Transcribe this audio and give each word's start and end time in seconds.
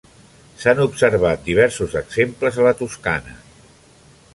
S'han 0.63 0.81
observat 0.85 1.45
diversos 1.51 1.95
exemples 2.03 2.59
a 2.63 2.67
la 2.71 2.77
Toscana. 2.83 3.41